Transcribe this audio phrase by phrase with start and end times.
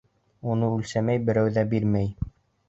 [0.53, 2.11] Уны үлсәмәй берәү ҙә бирмәй!